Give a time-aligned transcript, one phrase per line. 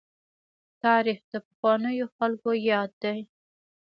[0.83, 3.19] تاريخ د پخوانیو خلکو ياد دی.